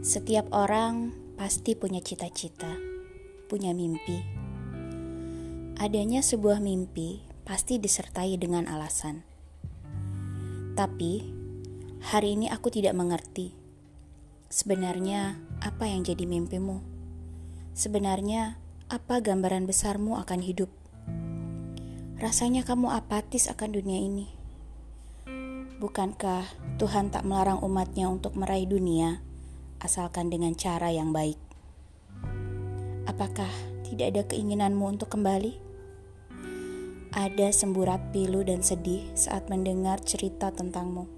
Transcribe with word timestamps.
Setiap 0.00 0.48
orang 0.56 1.12
pasti 1.36 1.76
punya 1.76 2.00
cita-cita, 2.00 2.72
punya 3.52 3.76
mimpi. 3.76 4.16
Adanya 5.76 6.24
sebuah 6.24 6.56
mimpi 6.56 7.20
pasti 7.44 7.76
disertai 7.76 8.40
dengan 8.40 8.64
alasan. 8.64 9.20
Tapi, 10.72 11.28
hari 12.00 12.32
ini 12.32 12.48
aku 12.48 12.72
tidak 12.72 12.96
mengerti. 12.96 13.52
Sebenarnya, 14.48 15.36
apa 15.60 15.84
yang 15.84 16.00
jadi 16.00 16.24
mimpimu? 16.24 16.80
Sebenarnya, 17.76 18.56
apa 18.88 19.20
gambaran 19.20 19.68
besarmu 19.68 20.16
akan 20.16 20.40
hidup? 20.40 20.72
Rasanya 22.16 22.64
kamu 22.64 22.88
apatis 22.88 23.52
akan 23.52 23.68
dunia 23.76 24.00
ini. 24.00 24.32
Bukankah 25.76 26.48
Tuhan 26.80 27.12
tak 27.12 27.28
melarang 27.28 27.60
umatnya 27.60 28.08
untuk 28.08 28.32
meraih 28.40 28.64
dunia? 28.64 29.28
Asalkan 29.80 30.28
dengan 30.28 30.52
cara 30.54 30.92
yang 30.92 31.10
baik. 31.10 31.40
Apakah 33.08 33.50
tidak 33.88 34.06
ada 34.14 34.22
keinginanmu 34.28 34.84
untuk 34.86 35.10
kembali? 35.10 35.56
Ada 37.10 37.50
semburat 37.50 38.14
pilu 38.14 38.46
dan 38.46 38.62
sedih 38.62 39.02
saat 39.18 39.50
mendengar 39.50 39.98
cerita 39.98 40.54
tentangmu. 40.54 41.10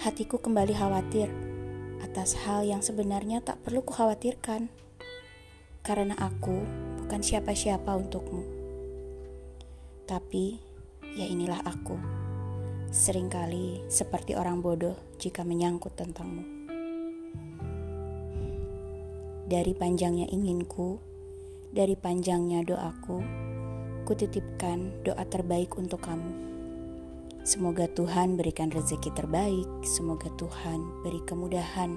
Hatiku 0.00 0.40
kembali 0.40 0.72
khawatir 0.72 1.28
atas 2.00 2.32
hal 2.48 2.64
yang 2.64 2.80
sebenarnya 2.80 3.44
tak 3.44 3.60
perlu 3.60 3.84
kukhawatirkan, 3.84 4.72
karena 5.84 6.16
aku 6.16 6.64
bukan 7.04 7.20
siapa-siapa 7.20 7.92
untukmu. 7.92 8.40
Tapi, 10.08 10.56
ya 11.12 11.28
inilah 11.28 11.60
aku. 11.68 12.00
Seringkali 12.88 13.84
seperti 13.92 14.38
orang 14.38 14.64
bodoh 14.64 14.96
jika 15.20 15.44
menyangkut 15.44 15.98
tentangmu. 15.98 16.55
Dari 19.46 19.78
panjangnya 19.78 20.26
inginku, 20.26 20.98
dari 21.70 21.94
panjangnya 21.94 22.66
doaku, 22.66 23.22
kutitipkan 24.02 25.06
doa 25.06 25.22
terbaik 25.22 25.78
untuk 25.78 26.02
kamu. 26.02 26.34
Semoga 27.46 27.86
Tuhan 27.86 28.34
berikan 28.34 28.74
rezeki 28.74 29.14
terbaik, 29.14 29.70
semoga 29.86 30.26
Tuhan 30.34 30.82
beri 31.06 31.22
kemudahan 31.22 31.94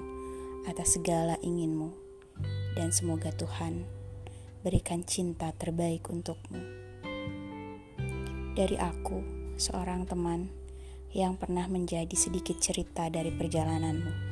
atas 0.70 0.94
segala 0.94 1.34
inginmu, 1.42 1.90
dan 2.78 2.94
semoga 2.94 3.34
Tuhan 3.34 3.82
berikan 4.62 5.02
cinta 5.02 5.50
terbaik 5.50 6.06
untukmu. 6.06 6.62
Dari 8.54 8.78
aku, 8.78 9.26
seorang 9.58 10.06
teman 10.06 10.54
yang 11.10 11.34
pernah 11.34 11.66
menjadi 11.66 12.14
sedikit 12.14 12.62
cerita 12.62 13.10
dari 13.10 13.34
perjalananmu. 13.34 14.29